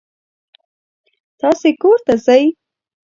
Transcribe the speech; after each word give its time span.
تاسې 1.39 1.69
کور 1.81 1.97
ته 2.05 2.13
ځئ. 2.25 2.43